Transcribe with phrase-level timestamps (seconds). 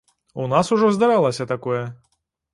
[0.43, 1.85] У нас ужо здаралася такое.